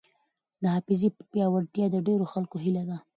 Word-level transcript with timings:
د 0.61 0.63
حافظې 0.75 1.09
پیاوړتیا 1.31 1.85
د 1.91 1.95
ډېرو 2.07 2.25
خلکو 2.33 2.55
هیله 2.63 2.83
ده. 2.89 2.97